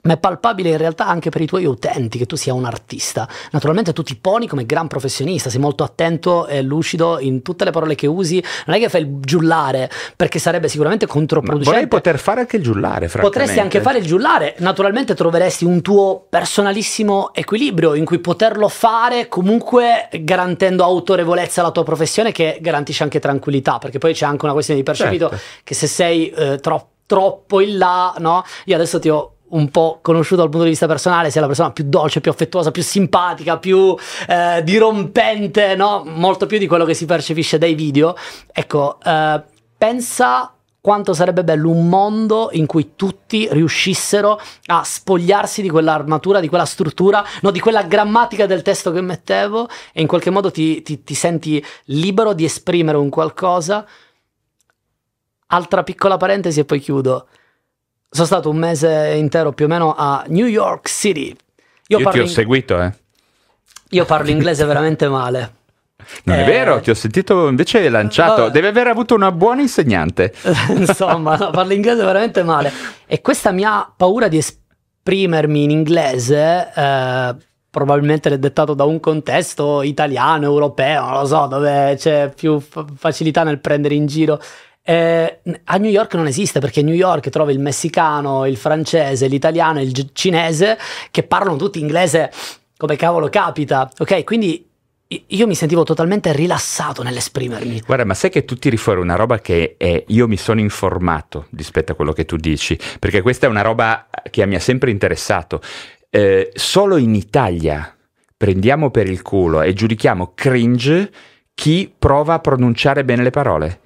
[0.03, 3.29] Ma è palpabile in realtà anche per i tuoi utenti che tu sia un artista.
[3.53, 7.71] Naturalmente tu ti poni come gran professionista, sei molto attento e lucido in tutte le
[7.71, 8.43] parole che usi.
[8.67, 11.71] Non è che fai il giullare, perché sarebbe sicuramente Ma controproducente.
[11.71, 13.39] vorrei poter fare anche il giullare, francamente.
[13.39, 19.29] Potresti anche fare il giullare, naturalmente troveresti un tuo personalissimo equilibrio in cui poterlo fare
[19.29, 24.55] comunque garantendo autorevolezza alla tua professione che garantisce anche tranquillità, perché poi c'è anche una
[24.55, 25.45] questione di percepito Certo.
[25.65, 28.45] che se sei eh, tro- troppo in là, no?
[28.67, 31.71] Io adesso ti ho un po' conosciuto dal punto di vista personale, sei la persona
[31.71, 33.97] più dolce, più affettuosa, più simpatica, più
[34.29, 36.03] eh, dirompente, no?
[36.05, 38.15] Molto più di quello che si percepisce dai video.
[38.53, 39.43] Ecco, eh,
[39.77, 46.49] pensa quanto sarebbe bello un mondo in cui tutti riuscissero a spogliarsi di quell'armatura, di
[46.49, 50.81] quella struttura, no, di quella grammatica del testo che mettevo e in qualche modo ti,
[50.83, 53.87] ti- ti senti libero di esprimere un qualcosa.
[55.53, 57.27] Altra piccola parentesi e poi chiudo.
[58.13, 61.35] Sono stato un mese intero più o meno a New York City.
[61.89, 62.93] Io, Io, ti ho in- seguito, eh.
[63.91, 65.55] io parlo inglese veramente male.
[66.25, 68.43] Non è Eh, vero, ti ho sentito invece lanciato.
[68.43, 68.51] vabbè.
[68.53, 70.35] Deve aver avuto una buona insegnante.
[70.75, 72.73] Insomma, parlo inglese veramente male.
[73.07, 77.35] E questa mia paura di esprimermi in inglese, eh,
[77.71, 82.85] probabilmente è dettato da un contesto italiano, europeo, non lo so, dove c'è più fa-
[82.97, 84.41] facilità nel prendere in giro.
[84.83, 89.27] Eh, a New York non esiste perché a New York trovi il messicano, il francese,
[89.27, 90.79] l'italiano e il cinese
[91.11, 92.33] che parlano tutti inglese
[92.77, 94.25] come cavolo capita, ok?
[94.25, 94.67] Quindi
[95.27, 97.83] io mi sentivo totalmente rilassato nell'esprimermi.
[97.85, 101.47] Guarda, ma sai che tu tiri fuori una roba che è, io mi sono informato
[101.57, 104.91] rispetto a quello che tu dici, perché questa è una roba che mi ha sempre
[104.91, 105.61] interessato.
[106.09, 107.95] Eh, solo in Italia
[108.37, 111.13] prendiamo per il culo e giudichiamo cringe
[111.55, 113.81] chi prova a pronunciare bene le parole.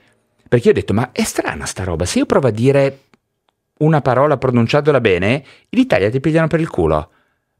[0.48, 2.98] Perché io ho detto, ma è strana sta roba, se io provo a dire
[3.78, 7.10] una parola pronunciandola bene, in Italia ti pigliano per il culo.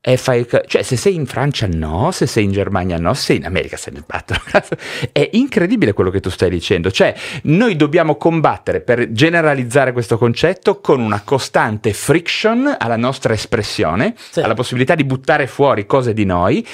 [0.06, 3.36] E fai, cioè, se sei in Francia no, se sei in Germania no, se sei
[3.38, 4.40] in America se ne battono.
[5.10, 6.90] È incredibile quello che tu stai dicendo.
[6.90, 14.14] Cioè, noi dobbiamo combattere per generalizzare questo concetto con una costante friction alla nostra espressione,
[14.30, 14.40] Sì.
[14.40, 16.66] alla possibilità di buttare fuori cose di noi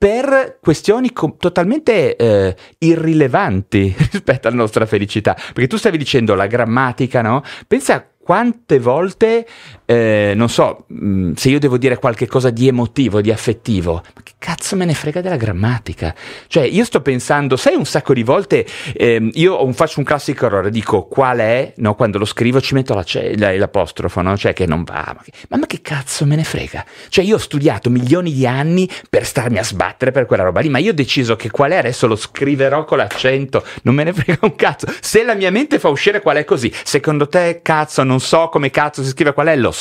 [0.00, 5.34] per questioni com- totalmente eh, irrilevanti rispetto alla nostra felicità.
[5.34, 7.42] Perché tu stavi dicendo la grammatica, no?
[7.66, 9.46] Pensa quante volte,
[9.90, 14.22] eh, non so, mh, se io devo dire qualche cosa di emotivo, di affettivo, ma
[14.22, 16.14] che cazzo me ne frega della grammatica?
[16.46, 20.70] Cioè, io sto pensando, sai, un sacco di volte ehm, io faccio un classico errore,
[20.70, 21.96] dico qual è, no?
[21.96, 24.36] Quando lo scrivo ci metto la ce- la- l'apostrofo, no?
[24.36, 26.84] Cioè che non va, ma che, ma, ma che cazzo me ne frega?
[27.08, 30.68] Cioè, io ho studiato milioni di anni per starmi a sbattere per quella roba lì,
[30.68, 34.12] ma io ho deciso che qual è, adesso lo scriverò con l'accento, non me ne
[34.12, 34.86] frega un cazzo.
[35.00, 38.70] Se la mia mente fa uscire qual è così, secondo te, cazzo, non so come
[38.70, 39.72] cazzo si scrive qual è, lo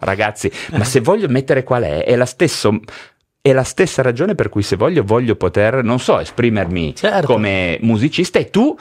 [0.00, 2.70] ragazzi, ma se voglio mettere qual è, è la stessa...
[3.40, 7.26] È la stessa ragione per cui se voglio, voglio poter, non so, esprimermi Certo.
[7.32, 8.76] come musicista e tu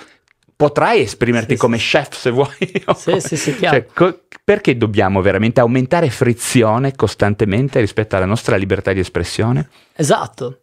[0.55, 2.49] potrai esprimerti Sì, come chef se vuoi.
[2.97, 3.75] Sì, sì, sì, chiaro.
[3.77, 9.69] Cioè, co- perché dobbiamo veramente aumentare frizione costantemente rispetto alla nostra libertà di espressione?
[9.95, 10.61] Esatto.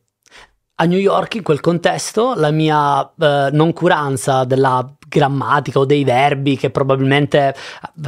[0.74, 6.57] A New York, in quel contesto, la mia eh, noncuranza della grammatica o dei verbi,
[6.57, 7.55] che probabilmente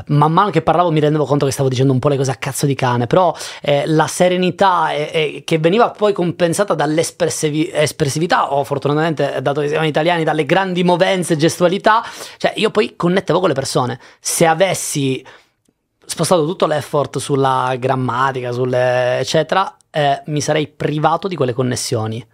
[0.09, 2.35] man mano che parlavo mi rendevo conto che stavo dicendo un po' le cose a
[2.35, 8.65] cazzo di cane, però eh, la serenità eh, eh, che veniva poi compensata dall'espressività, o
[8.65, 12.03] fortunatamente, dato che siamo italiani, dalle grandi movenze e gestualità,
[12.39, 14.01] cioè io poi connettevo con le persone.
[14.19, 15.25] Se avessi
[16.05, 22.25] spostato tutto l'effort sulla grammatica, sulle eccetera, eh, mi sarei privato di quelle connessioni.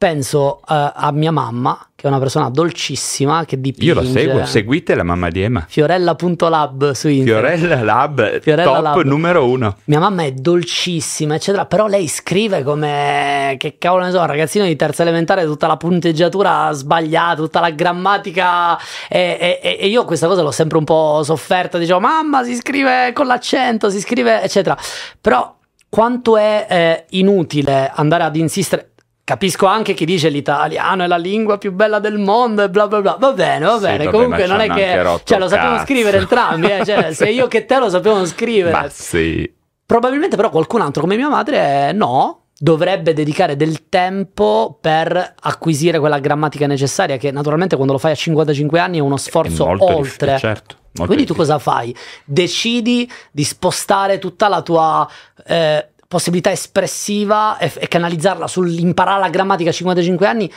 [0.00, 3.84] Penso eh, a mia mamma, che è una persona dolcissima, che dipinge.
[3.84, 5.66] Io lo seguo, seguite la mamma di Emma.
[5.68, 7.58] Fiorella.lab su Instagram.
[7.58, 9.02] Fiorella Lab, Fiorella top Lab.
[9.02, 9.76] numero uno.
[9.84, 14.64] Mia mamma è dolcissima, eccetera, però lei scrive come, che cavolo ne so, un ragazzino
[14.64, 20.28] di terza elementare, tutta la punteggiatura sbagliata, tutta la grammatica, e, e- e io questa
[20.28, 24.78] cosa l'ho sempre un po' sofferta, dicevo, mamma si scrive con l'accento, si scrive, eccetera,
[25.20, 25.58] però
[25.90, 28.89] quanto è eh, inutile andare ad insistere...
[29.30, 33.00] Capisco anche chi dice l'italiano è la lingua più bella del mondo e bla bla
[33.00, 33.16] bla.
[33.16, 33.98] Va bene, va Sì, bene.
[33.98, 35.20] vabbè, Comunque non è che.
[35.22, 35.84] Cioè, lo sappiamo cazzo.
[35.86, 36.66] scrivere entrambi.
[36.68, 38.72] eh, Cioè, se io che te lo sappiamo scrivere.
[38.72, 39.48] Ma sì.
[39.86, 46.00] Probabilmente però qualcun altro come mia madre eh, no, dovrebbe dedicare del tempo per acquisire
[46.00, 49.76] quella grammatica necessaria che naturalmente quando lo fai a 55 anni è uno sforzo È
[49.78, 50.34] oltre.
[50.34, 51.36] eh, certo, Quindi tu difficile.
[51.36, 51.94] cosa fai?
[52.24, 55.08] Decidi di spostare tutta la tua
[55.46, 60.52] eh, possibilità espressiva e, e canalizzarla sull'imparare la grammatica a 55 anni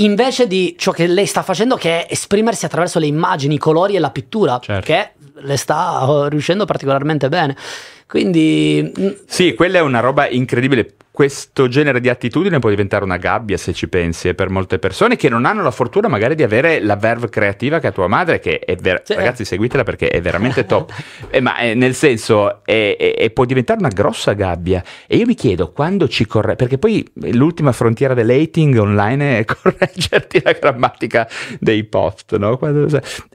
[0.00, 3.94] invece di ciò che lei sta facendo che è esprimersi attraverso le immagini, i colori
[3.94, 4.84] e la pittura Certo.
[4.84, 7.56] che le sta eh, riuscendo particolarmente bene.
[8.08, 10.94] Quindi mm, Sì, quella è una roba incredibile.
[11.18, 15.16] Questo genere di attitudine può diventare una gabbia se ci pensi, e per molte persone
[15.16, 18.38] che non hanno la fortuna magari di avere la verve creativa che ha tua madre,
[18.38, 19.14] che è ver- Sì.
[19.14, 20.92] ragazzi seguitela perché è veramente top.
[21.30, 24.80] Eh, ma eh, nel senso, è- può diventare una grossa gabbia.
[25.08, 30.40] E io mi chiedo quando ci corre, perché poi l'ultima frontiera dell'hating online è correggerti
[30.44, 31.28] la grammatica
[31.58, 32.56] dei post, no?
[32.58, 32.86] Quando-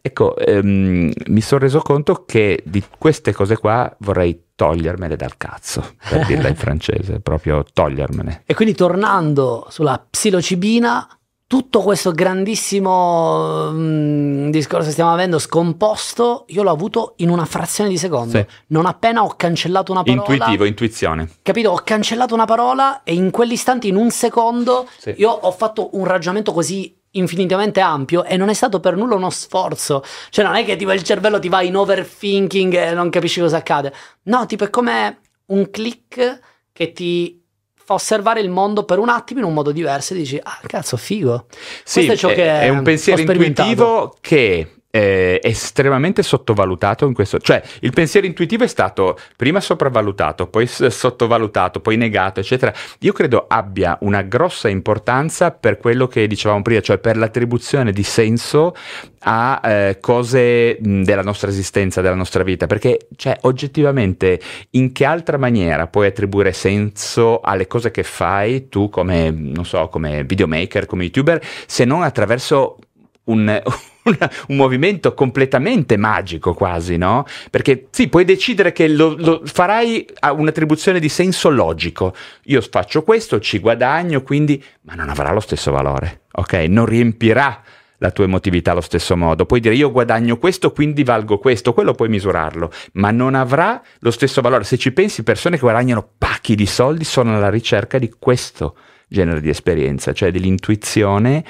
[0.01, 5.95] ecco, ehm, mi sono reso conto che di queste cose qua vorrei togliermele dal cazzo,
[6.09, 8.43] per dirla in francese, proprio togliermene.
[8.45, 11.07] E quindi tornando sulla psilocibina,
[11.45, 17.89] tutto questo grandissimo mm, discorso che stiamo avendo scomposto, io l'ho avuto in una frazione
[17.89, 18.37] di secondo.
[18.37, 18.45] Sì.
[18.67, 21.29] Non appena ho cancellato una parola, Intuitivo, intuizione.
[21.41, 21.69] capito?
[21.71, 25.13] Ho cancellato una parola e in quell'istante, in un secondo, Sì.
[25.17, 29.29] io ho fatto un ragionamento così infinitamente ampio e non è stato per nulla uno
[29.29, 30.03] sforzo.
[30.29, 33.57] Cioè non è che tipo il cervello ti va in overthinking e non capisci cosa
[33.57, 33.93] accade.
[34.23, 36.39] No, tipo è come un click
[36.71, 37.41] che ti
[37.75, 40.97] fa osservare il mondo per un attimo in un modo diverso e dici "Ah, cazzo,
[40.97, 41.47] figo".
[41.83, 47.39] Sì, Questo è ciò che è un pensiero intuitivo che è estremamente sottovalutato in questo.
[47.39, 52.71] Cioè, il pensiero intuitivo è stato prima sopravvalutato, poi sottovalutato, poi negato, eccetera.
[52.99, 58.03] Io credo abbia una grossa importanza per quello che dicevamo prima, cioè per l'attribuzione di
[58.03, 58.75] senso
[59.21, 64.39] a eh, cose della nostra esistenza, della nostra vita, perché cioè, oggettivamente
[64.71, 69.87] in che altra maniera puoi attribuire senso alle cose che fai tu come, non so,
[69.87, 72.77] come videomaker, come youtuber, se non attraverso
[73.23, 73.59] un,
[74.03, 77.25] una- un movimento completamente magico quasi, no?
[77.49, 82.13] Perché sì, puoi decidere che lo, lo farai a un'attribuzione di senso logico.
[82.43, 86.53] Io faccio questo, ci guadagno, quindi, ma non avrà lo stesso valore, ok?
[86.67, 87.61] Non riempirà
[87.97, 89.45] la tua emotività allo stesso modo.
[89.45, 94.11] Puoi dire io guadagno questo, quindi valgo questo, quello puoi misurarlo, ma non avrà lo
[94.11, 94.65] stesso valore.
[94.65, 98.75] Se ci pensi, persone che guadagnano pacchi di soldi sono alla ricerca di questo
[99.07, 101.45] genere di esperienza, cioè dell'intuizione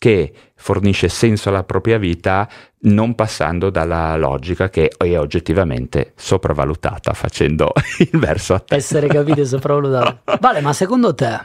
[0.00, 2.48] che fornisce senso alla propria vita
[2.84, 7.70] non passando dalla logica che è oggettivamente sopravvalutata facendo
[8.10, 8.76] il verso a te.
[8.76, 10.38] essere capite e sopravvalutate.
[10.40, 11.38] Vale, ma secondo te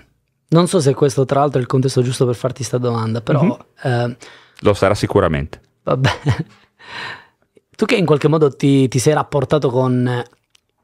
[0.48, 3.44] non so se questo tra l'altro è il contesto giusto per farti sta domanda, però
[3.44, 3.58] Mhm.
[3.84, 4.18] eh,
[4.62, 5.60] Lo sarà sicuramente.
[5.84, 6.10] Vabbè.
[7.76, 10.24] tu che in qualche modo ti, ti sei rapportato con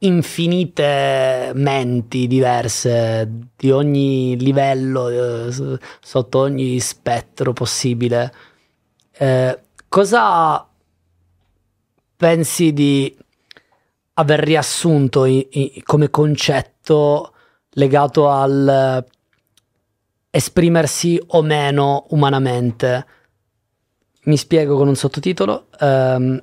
[0.03, 8.33] infinite menti diverse di ogni livello, eh, sotto ogni spettro possibile,
[9.11, 10.67] eh, cosa
[12.15, 13.15] pensi di
[14.13, 17.33] aver riassunto i, i, come concetto
[17.71, 19.05] legato al
[20.29, 23.05] esprimersi o meno umanamente?
[24.23, 25.67] Mi spiego con un sottotitolo.
[25.79, 26.41] Um,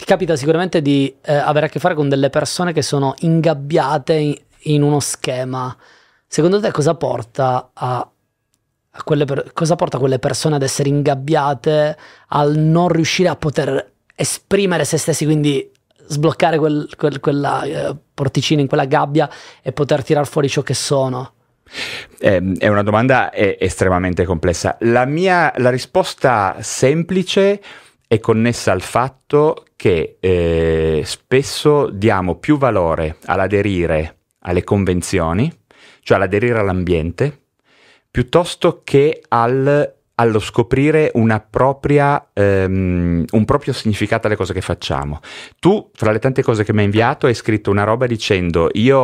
[0.00, 4.14] ti capita sicuramente di eh, avere a che fare con delle persone che sono ingabbiate
[4.14, 5.76] in, in uno schema.
[6.26, 8.10] Secondo te cosa porta a,
[8.90, 13.92] a quelle per, cosa porta quelle persone ad essere ingabbiate, al non riuscire a poter
[14.14, 15.70] esprimere se stessi, quindi
[16.06, 19.28] sbloccare quel, quel, quella eh, porticina in quella gabbia
[19.60, 21.34] e poter tirar fuori ciò che sono?
[22.18, 24.78] Eh, è una domanda è estremamente complessa.
[24.80, 27.60] La mia la risposta semplice è
[28.18, 35.50] connessa al fatto che eh, spesso diamo più valore all'aderire alle convenzioni,
[36.02, 37.42] cioè all'aderire all'ambiente,
[38.10, 45.20] piuttosto che al, allo scoprire propria, um, un proprio significato alle cose che facciamo.
[45.58, 48.98] Tu, fra le tante cose che mi hai inviato, hai scritto una roba dicendo io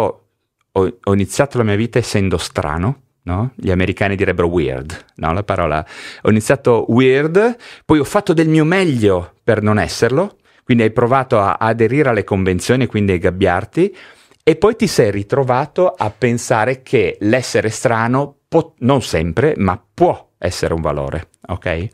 [0.73, 3.51] ho, ho iniziato la mia vita essendo strano, No?
[3.57, 5.33] Gli americani direbbero weird, no?
[5.33, 5.85] La parola.
[6.23, 11.41] Ho iniziato weird, poi ho fatto del mio meglio per non esserlo, quindi hai provato
[11.41, 13.97] a, aderire alle convenzioni, quindi a gabbiarti,
[14.45, 20.29] e poi ti sei ritrovato a pensare che l'essere strano, po- non sempre, ma può
[20.39, 21.89] essere un valore, ok?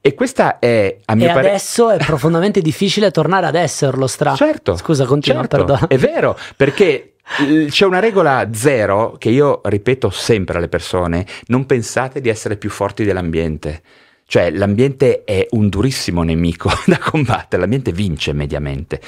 [0.00, 1.46] E questa è a mio parere...
[1.46, 4.36] E adesso è profondamente difficile tornare ad esserlo strano.
[4.36, 4.76] Certo.
[4.76, 5.88] Scusa, continua, certo, perdono.
[5.88, 7.14] È vero, perché
[7.68, 12.70] c'è una regola zero che io ripeto sempre alle persone, non pensate di essere più
[12.70, 13.82] forti dell'ambiente.
[14.24, 19.00] Cioè l'ambiente è un durissimo nemico da combattere, l'ambiente vince mediamente.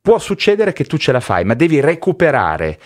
[0.00, 2.78] Può succedere che tu ce la fai, ma devi recuperare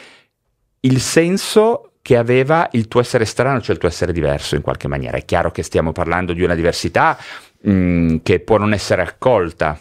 [0.81, 4.89] il senso che aveva il tuo essere strano, cioè il tuo essere diverso in qualche
[4.89, 5.19] maniera.
[5.19, 7.19] È chiaro che stiamo parlando di una diversità
[7.61, 9.79] mh, che può non essere accolta.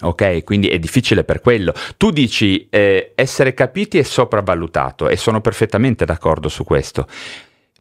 [0.00, 1.72] Ok, quindi è difficile per quello.
[1.96, 7.06] Tu dici eh, essere capiti è sopravvalutato e sono perfettamente d'accordo su questo,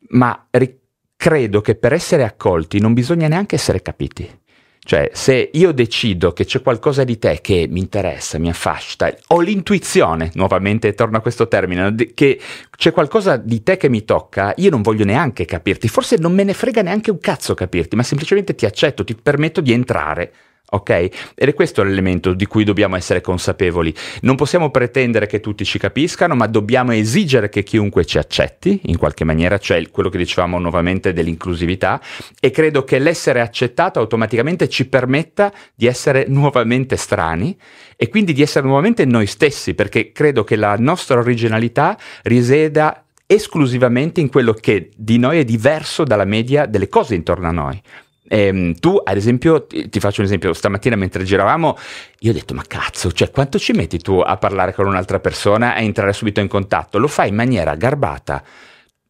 [0.09, 0.79] ma ri-
[1.15, 4.45] credo che per essere accolti non bisogna neanche essere capiti.
[4.87, 9.41] Cioè, se io decido che c'è qualcosa di te che mi interessa, mi affascina, ho
[9.41, 12.39] l'intuizione, nuovamente torno a questo termine, che
[12.73, 16.45] c'è qualcosa di te che mi tocca, io non voglio neanche capirti, forse non me
[16.45, 20.31] ne frega neanche un cazzo capirti, ma semplicemente ti accetto, ti permetto di entrare
[20.69, 20.89] Ok?
[20.89, 23.93] Ed è questo l'elemento di cui dobbiamo essere consapevoli.
[24.21, 28.97] Non possiamo pretendere che tutti ci capiscano, ma dobbiamo esigere che chiunque ci accetti, in
[28.97, 32.01] qualche maniera, cioè quello che dicevamo nuovamente dell'inclusività,
[32.39, 37.57] e credo che l'essere accettato automaticamente ci permetta di essere nuovamente strani
[37.95, 44.19] e quindi di essere nuovamente noi stessi, perché credo che la nostra originalità risieda esclusivamente
[44.19, 47.81] in quello che di noi è diverso dalla media delle cose intorno a noi.
[48.27, 51.77] Ehm, tu, ad esempio, ti, ti, faccio un esempio, stamattina mentre giravamo,
[52.19, 55.75] io ho detto, ma cazzo, cioè quanto ci metti tu a parlare con un'altra persona
[55.75, 56.97] e entrare subito in contatto?
[56.97, 58.43] Lo fai in maniera garbata.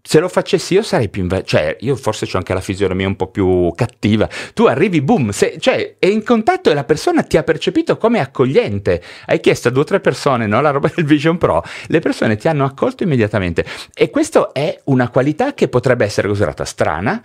[0.07, 3.17] Se lo facessi io sarei più inve- cioè io forse ho anche la fisionomia un
[3.17, 4.29] po' più cattiva.
[4.53, 8.21] Tu arrivi, boom, se, cioè è in contatto e la persona ti ha percepito come
[8.21, 9.03] accogliente.
[9.25, 12.37] Hai chiesto a due o tre persone, no, la roba del Vision Pro, le persone
[12.37, 13.65] ti hanno accolto immediatamente.
[13.93, 17.21] E questa è una qualità che potrebbe essere considerata strana,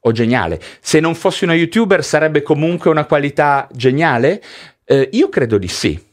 [0.00, 0.60] o geniale.
[0.80, 4.42] Se non fossi una youtuber sarebbe comunque una qualità geniale?
[4.84, 6.08] Eh, io credo di sì.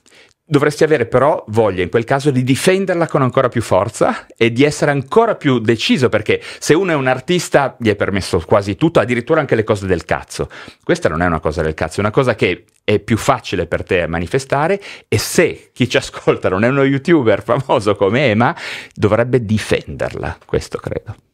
[0.49, 4.63] Dovresti avere però voglia in quel caso di difenderla con ancora più forza e di
[4.63, 9.01] essere ancora più deciso perché se uno è un artista gli è permesso quasi tutto,
[9.01, 10.47] addirittura anche le cose del cazzo.
[10.81, 13.83] Questa non è una cosa del cazzo, è una cosa che è più facile per
[13.83, 18.55] te manifestare e se chi ci ascolta non è uno youtuber famoso come Ema
[18.93, 21.26] dovrebbe difenderla, questo credo.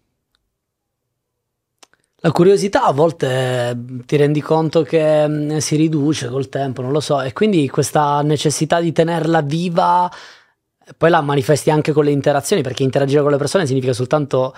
[2.25, 6.93] La curiosità a volte eh, ti rendi conto che mm, si riduce col tempo, non
[6.93, 10.09] lo so, e quindi questa necessità di tenerla viva,
[10.95, 14.55] poi la manifesti anche con le interazioni, perché interagire con le persone significa soltanto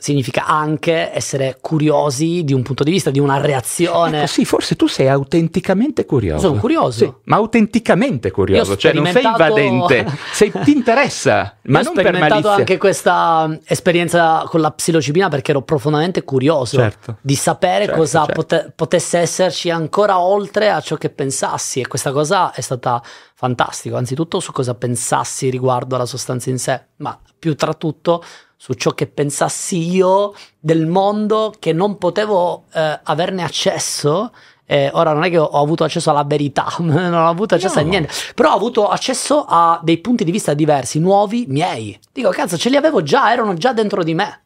[0.00, 4.18] significa anche essere curiosi di un punto di vista, di una reazione.
[4.18, 6.48] Ecco, sì, forse tu sei autenticamente curioso.
[6.48, 7.04] Sono curioso.
[7.04, 11.80] Sì, ma autenticamente curioso, cioè non sei invadente, sei, ti interessa, ma.
[11.80, 17.16] Ho sperimentato anche questa esperienza con la psilocibina perché ero profondamente curioso certo.
[17.20, 18.32] di sapere certo, cosa certo.
[18.34, 23.02] Pote- potesse esserci ancora oltre a ciò che pensassi e questa cosa è stata
[23.34, 28.22] fantastica, anzitutto su cosa pensassi riguardo alla sostanza in sé, ma più tra tutto
[28.56, 34.32] su ciò che pensassi io del mondo che non potevo eh, averne accesso
[34.72, 37.80] Eh, ora non è che ho, ho avuto accesso alla verità, non ho avuto accesso
[37.80, 37.86] No.
[37.86, 41.98] a niente, però ho avuto accesso a dei punti di vista diversi, nuovi, miei.
[42.12, 44.44] Dico, cazzo, ce li avevo già, erano già dentro di me.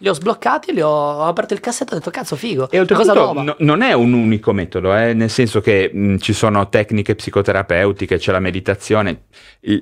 [0.00, 2.70] Li ho sbloccati, li ho, ho aperto il cassetto e ho detto, cazzo, figo.
[2.70, 6.68] E oltretutto no- non è un unico metodo, eh, nel senso che mh, ci sono
[6.68, 9.24] tecniche psicoterapeutiche, c'è la meditazione.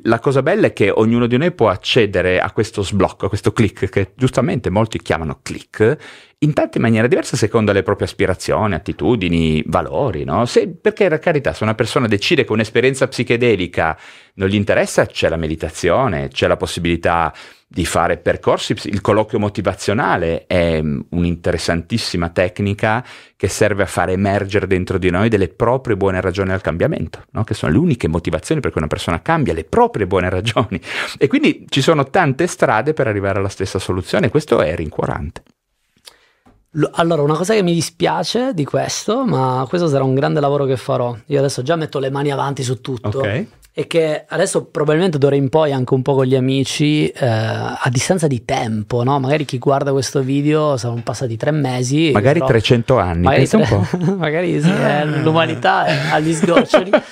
[0.05, 3.53] La cosa bella è che ognuno di noi può accedere a questo sblocco, a questo
[3.53, 5.97] click, che giustamente molti chiamano click,
[6.39, 10.45] in tante maniere diverse secondo le proprie aspirazioni, attitudini, valori, no?
[10.45, 13.99] Se, perché per carità, se una persona decide che un'esperienza psichedelica
[14.35, 17.33] non gli interessa, c'è la meditazione, c'è la possibilità
[17.67, 20.04] di fare percorsi, il colloquio motivazionale
[20.47, 23.05] è mm, un'interessantissima tecnica
[23.37, 27.45] che serve a fare emergere dentro di noi delle proprie buone ragioni al cambiamento, no?
[27.45, 30.81] che sono le uniche motivazioni per cui una persona cambia, le proprie buone ragioni.
[31.19, 35.43] E quindi ci sono tante strade per arrivare alla stessa soluzione, questo è rincuorante.
[36.73, 40.65] Lo- Allora, una cosa che mi dispiace di questo, ma questo sarà un grande lavoro
[40.65, 41.17] che farò.
[41.27, 43.19] Io adesso già metto le mani avanti su tutto.
[43.19, 43.47] Ok?
[43.77, 47.89] E che adesso probabilmente d'ora in poi anche un po' con gli amici, eh, a
[47.91, 49.19] distanza di tempo, no?
[49.19, 52.13] Magari chi guarda questo video saranno passati tre mesi.
[52.13, 54.15] Magari però- 300 anni, magari, pensa un tre- po'.
[54.15, 56.91] magari sì, eh, l'umanità è agli sgoccioli.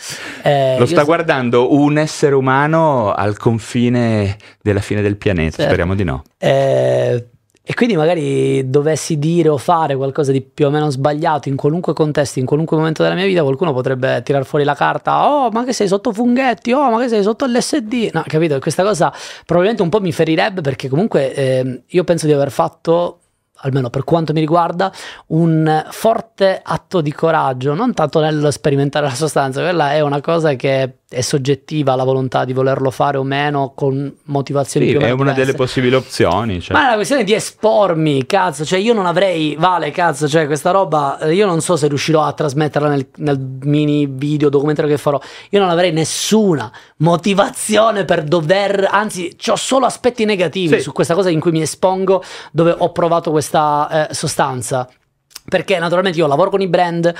[0.44, 5.62] Eh, Lo sta so- guardando un essere umano al confine della fine del pianeta, Certo.
[5.62, 6.24] speriamo di no.
[6.36, 7.28] Eh,
[7.64, 11.92] e quindi magari dovessi dire o fare qualcosa di più o meno sbagliato in qualunque
[11.92, 15.64] contesto, in qualunque momento della mia vita, qualcuno potrebbe tirar fuori la carta, oh ma
[15.64, 19.12] che sei sotto funghetti, oh ma che sei sotto l'SD, no capito, questa cosa
[19.46, 23.18] probabilmente un po' mi ferirebbe perché comunque ehm, io penso di aver fatto
[23.62, 24.92] almeno per quanto mi riguarda,
[25.28, 30.54] un forte atto di coraggio, non tanto nello sperimentare la sostanza, quella è una cosa
[30.54, 35.04] che è soggettiva, la volontà di volerlo fare o meno, con motivazioni Sì, più o
[35.04, 35.62] è meno una delle diverse.
[35.64, 36.60] possibili opzioni.
[36.60, 36.72] cioè.
[36.74, 40.70] Ma è una questione di espormi, cazzo, cioè io non avrei, vale, cazzo, cioè questa
[40.70, 44.98] roba, eh, io non so se riuscirò a trasmetterla nel, nel mini video documentario che
[44.98, 50.80] farò, io non avrei nessuna motivazione per dover, anzi, ho solo aspetti negativi Sì.
[50.82, 54.88] su questa cosa in cui mi espongo, dove ho provato questa eh, sostanza.
[55.48, 57.12] Perché naturalmente io lavoro con i brand,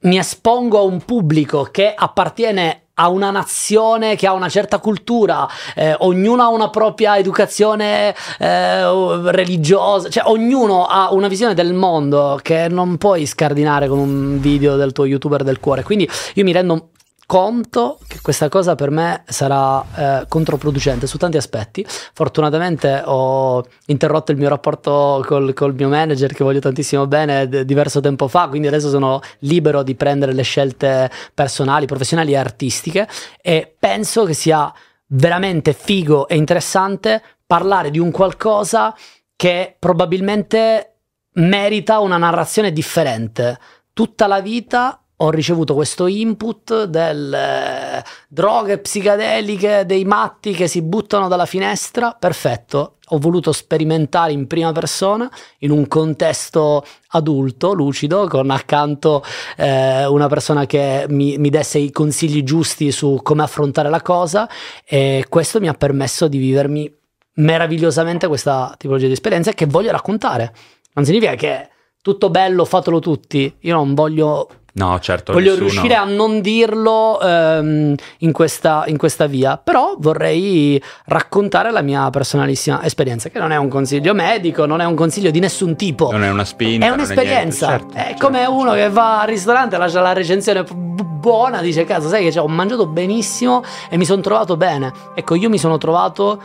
[0.00, 5.48] mi espongo a un pubblico che appartiene a una nazione che ha una certa cultura,
[5.74, 12.38] eh, ognuno ha una propria educazione eh, religiosa, cioè ognuno ha una visione del mondo
[12.42, 15.82] che non puoi scardinare con un video del tuo youtuber del cuore.
[15.82, 16.90] Quindi io mi rendo
[17.34, 21.84] conto che questa cosa per me sarà eh, controproducente su tanti aspetti.
[21.84, 27.62] Fortunatamente ho interrotto il mio rapporto col, col mio manager che voglio tantissimo bene d-
[27.62, 33.08] diverso tempo fa, quindi adesso sono libero di prendere le scelte personali, professionali e artistiche
[33.42, 34.72] e penso che sia
[35.06, 38.94] veramente figo e interessante parlare di un qualcosa
[39.34, 40.98] che probabilmente
[41.32, 43.58] merita una narrazione differente.
[43.92, 51.28] Tutta la vita ho ricevuto questo input delle droghe psichedeliche, dei matti che si buttano
[51.28, 52.16] dalla finestra.
[52.18, 59.22] Perfetto, ho voluto sperimentare in prima persona, in un contesto adulto, lucido, con accanto
[59.56, 64.48] eh, una persona che mi, mi desse i consigli giusti su come affrontare la cosa
[64.84, 66.92] e questo mi ha permesso di vivermi
[67.36, 70.52] meravigliosamente questa tipologia di esperienza che voglio raccontare.
[70.94, 71.68] Non significa che
[72.02, 73.54] tutto bello, fatelo tutti.
[73.60, 75.32] Io non voglio No, certo.
[75.32, 81.70] Voglio nessuno- riuscire a non dirlo ehm, in, questa, in questa via, però vorrei raccontare
[81.70, 85.38] la mia personalissima esperienza, che non è un consiglio medico, non è un consiglio di
[85.38, 86.10] nessun tipo.
[86.10, 86.86] Non è una spinta.
[86.86, 88.26] È un'esperienza, niente, certo, è certo.
[88.26, 92.32] come uno che va al ristorante, lascia la recensione bu- buona, dice cazzo sai che
[92.32, 94.92] cioè, ho mangiato benissimo e mi sono trovato bene.
[95.14, 96.42] Ecco, io mi sono trovato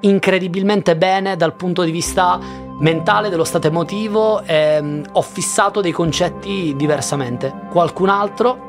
[0.00, 2.38] incredibilmente bene dal punto di vista
[2.78, 7.52] mentale, dello stato emotivo, ehm, ho fissato dei concetti diversamente.
[7.70, 8.64] Qualcun altro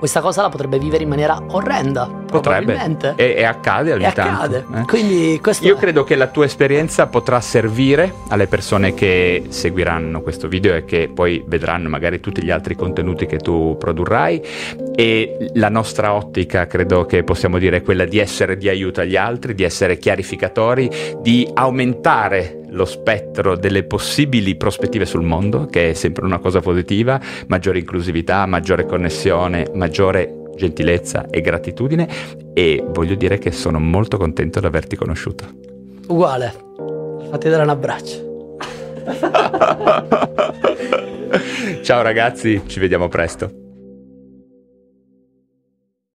[0.00, 2.30] questa cosa la potrebbe vivere in maniera orrenda, Potrebbe.
[2.40, 3.12] probabilmente.
[3.16, 4.32] E, e accade ogni E tanto.
[4.44, 4.64] accade.
[4.80, 4.84] eh.
[4.86, 10.22] Quindi questo Io è- credo che la tua esperienza potrà servire alle persone che seguiranno
[10.22, 14.42] questo video e che poi vedranno magari tutti gli altri contenuti che tu produrrai
[14.94, 19.16] e la nostra ottica credo che possiamo dire è quella di essere di aiuto agli
[19.16, 20.88] altri, di essere chiarificatori,
[21.20, 27.20] di aumentare lo spettro delle possibili prospettive sul mondo, che è sempre una cosa positiva,
[27.48, 32.08] maggiore inclusività, maggiore connessione, maggiore gentilezza e gratitudine
[32.52, 35.46] e voglio dire che sono molto contento di averti conosciuto.
[36.08, 36.68] uguale.
[37.30, 38.28] Fatti dare un abbraccio.
[41.82, 43.69] Ciao ragazzi, ci vediamo presto.